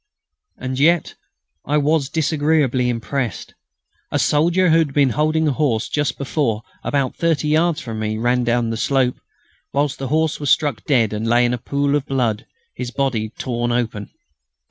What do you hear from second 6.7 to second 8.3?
about 30 yards from me